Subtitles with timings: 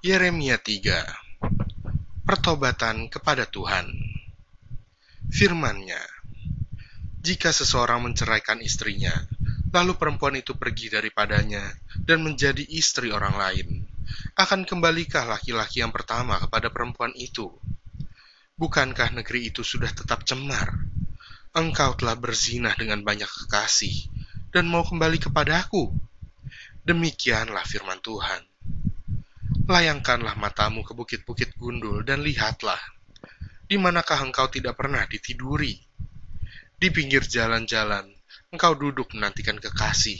[0.00, 1.44] Yeremia 3
[2.24, 3.84] Pertobatan kepada Tuhan
[5.28, 6.00] Firman-Nya
[7.20, 9.12] Jika seseorang menceraikan istrinya,
[9.68, 11.60] lalu perempuan itu pergi daripadanya
[12.00, 13.68] dan menjadi istri orang lain,
[14.40, 17.52] akan kembalikah laki-laki yang pertama kepada perempuan itu?
[18.56, 20.80] Bukankah negeri itu sudah tetap cemar?
[21.52, 24.08] Engkau telah berzinah dengan banyak kekasih
[24.48, 25.92] dan mau kembali kepadaku.
[26.88, 28.49] Demikianlah firman Tuhan.
[29.70, 32.82] Layangkanlah matamu ke bukit-bukit gundul dan lihatlah,
[33.70, 35.78] di manakah engkau tidak pernah ditiduri.
[36.74, 38.10] Di pinggir jalan-jalan,
[38.50, 40.18] engkau duduk menantikan kekasih.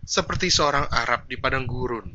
[0.00, 2.08] Seperti seorang Arab di padang gurun,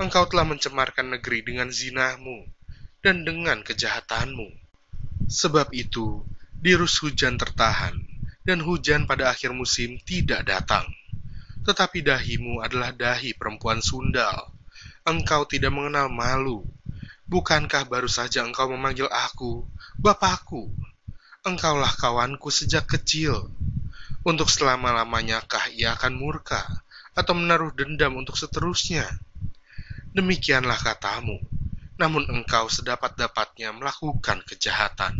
[0.00, 2.56] engkau telah mencemarkan negeri dengan zinahmu
[3.04, 4.48] dan dengan kejahatanmu.
[5.28, 6.24] Sebab itu,
[6.56, 8.00] dirus hujan tertahan,
[8.48, 10.88] dan hujan pada akhir musim tidak datang.
[11.68, 14.56] Tetapi dahimu adalah dahi perempuan sundal
[15.08, 16.68] engkau tidak mengenal malu.
[17.28, 19.64] Bukankah baru saja engkau memanggil aku,
[19.96, 20.68] Bapakku?
[21.44, 23.48] Engkaulah kawanku sejak kecil.
[24.24, 26.60] Untuk selama-lamanya kah ia akan murka,
[27.16, 29.04] atau menaruh dendam untuk seterusnya?
[30.12, 31.40] Demikianlah katamu,
[31.96, 35.16] namun engkau sedapat-dapatnya melakukan kejahatan.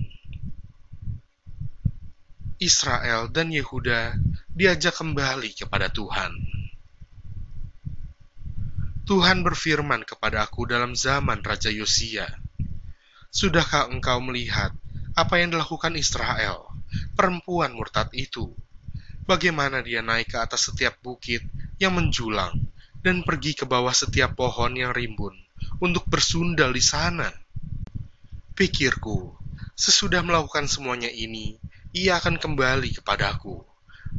[2.59, 4.19] Israel dan Yehuda
[4.51, 6.58] diajak kembali kepada Tuhan.
[9.09, 12.29] Tuhan berfirman kepada aku dalam zaman Raja Yosia,
[13.33, 14.77] Sudahkah engkau melihat
[15.17, 16.69] apa yang dilakukan Israel,
[17.17, 18.53] perempuan murtad itu?
[19.25, 21.41] Bagaimana dia naik ke atas setiap bukit
[21.81, 22.53] yang menjulang
[23.01, 25.33] dan pergi ke bawah setiap pohon yang rimbun
[25.81, 27.33] untuk bersundal di sana?
[28.53, 29.33] Pikirku,
[29.73, 31.57] sesudah melakukan semuanya ini,
[31.97, 33.65] ia akan kembali kepadaku.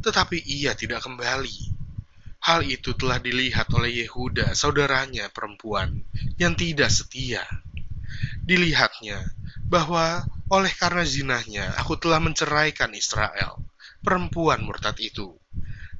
[0.02, 1.69] Tetapi ia tidak kembali
[2.40, 6.08] Hal itu telah dilihat oleh Yehuda, saudaranya perempuan,
[6.40, 7.44] yang tidak setia.
[8.40, 9.28] Dilihatnya
[9.68, 13.60] bahwa oleh karena zinahnya aku telah menceraikan Israel,
[14.02, 15.36] perempuan murtad itu,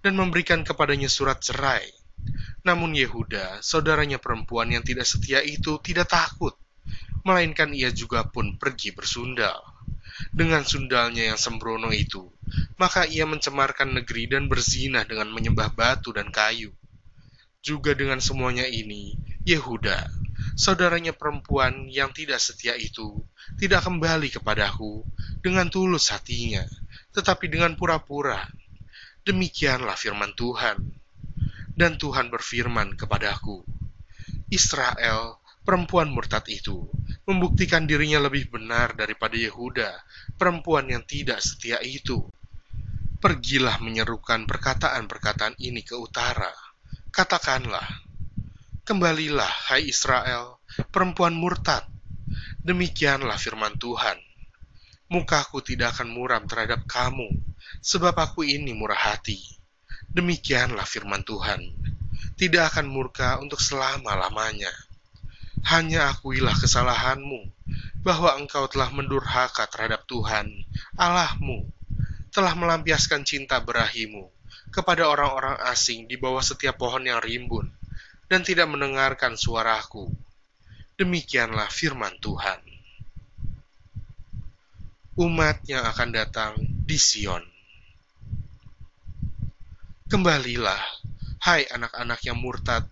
[0.01, 1.87] dan memberikan kepadanya surat cerai.
[2.67, 6.57] Namun Yehuda, saudaranya perempuan yang tidak setia itu tidak takut,
[7.23, 9.70] melainkan ia juga pun pergi bersundal.
[10.29, 12.29] Dengan sundalnya yang sembrono itu,
[12.77, 16.71] maka ia mencemarkan negeri dan berzinah dengan menyembah batu dan kayu.
[17.61, 19.17] Juga dengan semuanya ini,
[19.49, 20.09] Yehuda,
[20.57, 23.25] saudaranya perempuan yang tidak setia itu,
[23.57, 25.05] tidak kembali kepadaku
[25.41, 26.65] dengan tulus hatinya,
[27.17, 28.45] tetapi dengan pura-pura.
[29.25, 31.01] Demikianlah firman Tuhan.
[31.71, 33.65] Dan Tuhan berfirman kepadaku,
[34.53, 36.89] Israel, perempuan murtad itu,
[37.29, 39.91] membuktikan dirinya lebih benar daripada Yehuda,
[40.35, 42.27] perempuan yang tidak setia itu.
[43.21, 46.51] Pergilah menyerukan perkataan-perkataan ini ke utara.
[47.13, 47.85] Katakanlah,
[48.81, 50.59] Kembalilah, hai Israel,
[50.91, 51.87] perempuan murtad.
[52.65, 54.19] Demikianlah firman Tuhan.
[55.15, 57.31] Mukaku tidak akan muram terhadap kamu,
[57.79, 59.39] sebab aku ini murah hati.
[60.11, 61.63] Demikianlah firman Tuhan.
[62.35, 64.75] Tidak akan murka untuk selama-lamanya.
[65.67, 67.51] Hanya akuilah kesalahanmu,
[68.01, 70.49] bahwa engkau telah mendurhaka terhadap Tuhan,
[70.97, 71.69] Allahmu,
[72.33, 74.31] telah melampiaskan cinta berahimu
[74.71, 77.69] kepada orang-orang asing di bawah setiap pohon yang rimbun
[78.31, 80.09] dan tidak mendengarkan suaraku.
[80.97, 82.61] Demikianlah firman Tuhan.
[85.21, 87.45] Umat yang akan datang di Sion.
[90.11, 90.81] Kembalilah,
[91.45, 92.87] hai anak-anak yang murtad.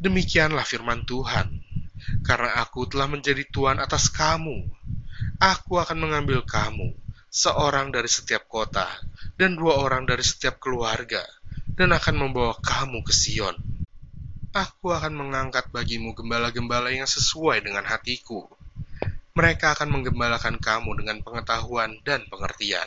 [0.00, 1.63] Demikianlah firman Tuhan.
[2.24, 4.66] Karena aku telah menjadi Tuhan atas kamu.
[5.40, 6.94] Aku akan mengambil kamu
[7.34, 8.86] seorang dari setiap kota,
[9.34, 11.26] dan dua orang dari setiap keluarga,
[11.74, 13.58] dan akan membawa kamu ke Sion.
[14.54, 18.46] Aku akan mengangkat bagimu gembala-gembala yang sesuai dengan hatiku.
[19.34, 22.86] Mereka akan menggembalakan kamu dengan pengetahuan dan pengertian.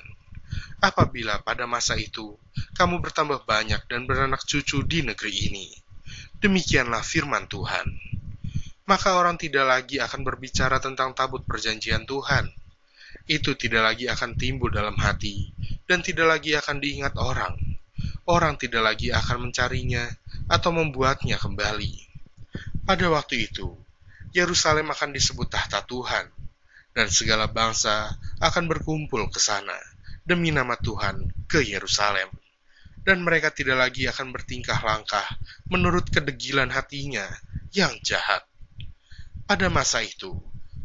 [0.80, 2.40] Apabila pada masa itu
[2.80, 5.68] kamu bertambah banyak dan beranak cucu di negeri ini,
[6.40, 8.16] demikianlah firman Tuhan.
[8.88, 12.48] Maka orang tidak lagi akan berbicara tentang tabut perjanjian Tuhan,
[13.28, 15.52] itu tidak lagi akan timbul dalam hati
[15.84, 17.60] dan tidak lagi akan diingat orang.
[18.28, 20.08] Orang tidak lagi akan mencarinya
[20.48, 22.08] atau membuatnya kembali.
[22.88, 23.76] Pada waktu itu,
[24.32, 26.32] Yerusalem akan disebut tahta Tuhan,
[26.96, 29.76] dan segala bangsa akan berkumpul ke sana
[30.24, 32.32] demi nama Tuhan ke Yerusalem.
[33.04, 35.24] Dan mereka tidak lagi akan bertingkah langkah
[35.72, 37.24] menurut kedegilan hatinya
[37.72, 38.44] yang jahat.
[39.48, 40.36] Pada masa itu,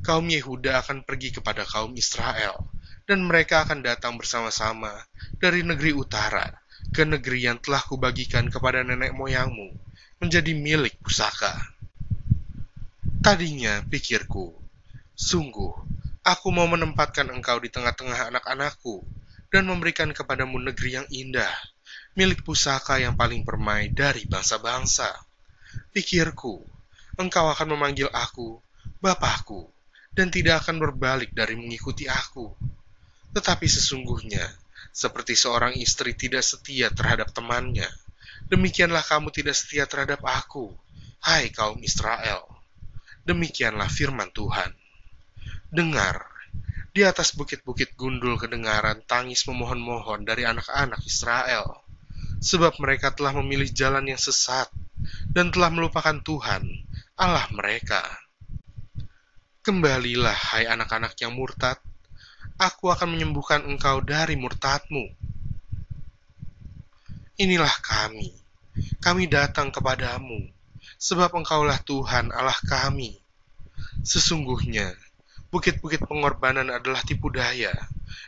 [0.06, 2.70] kaum Yehuda akan pergi kepada kaum Israel,
[3.10, 5.02] dan mereka akan datang bersama-sama
[5.42, 6.46] dari negeri utara
[6.94, 9.74] ke negeri yang telah kubagikan kepada nenek moyangmu
[10.22, 11.58] menjadi milik pusaka.
[13.18, 14.54] Tadinya pikirku,
[15.18, 15.74] sungguh,
[16.22, 19.02] aku mau menempatkan engkau di tengah-tengah anak-anakku
[19.50, 21.50] dan memberikan kepadamu negeri yang indah,
[22.14, 25.10] milik pusaka yang paling permai dari bangsa-bangsa.
[25.90, 26.62] Pikirku,
[27.20, 28.60] engkau akan memanggil aku,
[29.02, 29.68] Bapakku,
[30.12, 32.52] dan tidak akan berbalik dari mengikuti aku.
[33.32, 34.44] Tetapi sesungguhnya,
[34.92, 37.88] seperti seorang istri tidak setia terhadap temannya,
[38.52, 40.68] demikianlah kamu tidak setia terhadap aku,
[41.24, 42.44] hai kaum Israel.
[43.24, 44.74] Demikianlah firman Tuhan.
[45.72, 46.28] Dengar,
[46.92, 51.80] di atas bukit-bukit gundul kedengaran tangis memohon-mohon dari anak-anak Israel,
[52.44, 54.68] sebab mereka telah memilih jalan yang sesat
[55.32, 56.68] dan telah melupakan Tuhan,
[57.16, 58.00] Allah mereka.
[59.62, 61.78] Kembalilah, hai anak-anak yang murtad,
[62.56, 65.06] aku akan menyembuhkan engkau dari murtadmu.
[67.38, 68.32] Inilah kami,
[68.98, 70.50] kami datang kepadamu,
[70.96, 73.20] sebab engkaulah Tuhan Allah kami.
[74.02, 74.96] Sesungguhnya,
[75.52, 77.76] bukit-bukit pengorbanan adalah tipu daya,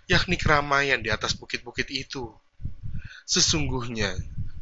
[0.07, 2.31] yakni keramaian di atas bukit-bukit itu.
[3.25, 4.13] Sesungguhnya,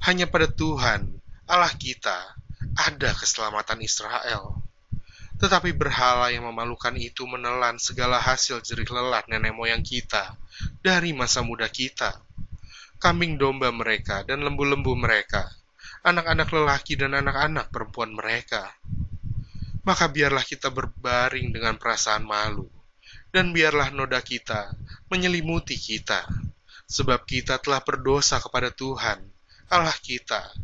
[0.07, 1.21] hanya pada Tuhan,
[1.51, 2.39] Allah kita,
[2.77, 4.63] ada keselamatan Israel.
[5.43, 10.39] Tetapi berhala yang memalukan itu menelan segala hasil jerih lelah nenek moyang kita
[10.79, 12.23] dari masa muda kita.
[13.03, 15.51] Kambing domba mereka dan lembu-lembu mereka,
[16.07, 18.71] anak-anak lelaki dan anak-anak perempuan mereka.
[19.83, 22.71] Maka biarlah kita berbaring dengan perasaan malu,
[23.35, 24.71] dan biarlah noda kita
[25.11, 26.23] menyelimuti kita,
[26.87, 29.19] sebab kita telah berdosa kepada Tuhan,
[29.67, 30.55] Allah kita,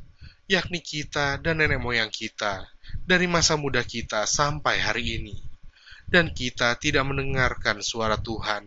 [0.48, 2.64] yakni kita dan nenek moyang kita,
[3.04, 5.36] dari masa muda kita sampai hari ini,
[6.08, 8.64] dan kita tidak mendengarkan suara Tuhan,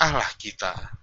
[0.00, 0.99] Allah kita.